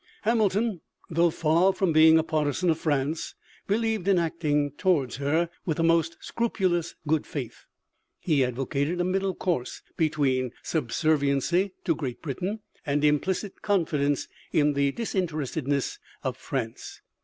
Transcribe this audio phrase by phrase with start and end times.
[0.23, 0.81] Hamilton,
[1.11, 3.35] though far from being a partisan of France,
[3.67, 7.65] believed in acting towards her with the most scrupulous good faith.
[8.19, 14.91] He advocated a middle course between subserviency to Great Britain and implicit confidence in the
[14.91, 17.03] disinterestedness of France.